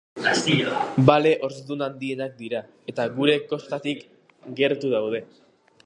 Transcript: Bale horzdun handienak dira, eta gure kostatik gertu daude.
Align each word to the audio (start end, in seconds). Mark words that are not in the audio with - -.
Bale 1.09 1.33
horzdun 1.47 1.85
handienak 1.87 2.33
dira, 2.39 2.63
eta 2.93 3.07
gure 3.21 3.37
kostatik 3.53 4.05
gertu 4.63 4.95
daude. 4.97 5.23